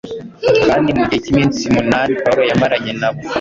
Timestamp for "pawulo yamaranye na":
2.23-3.09